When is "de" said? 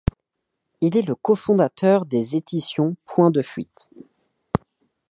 3.29-3.43